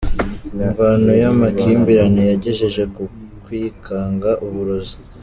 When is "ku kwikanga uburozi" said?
2.95-4.95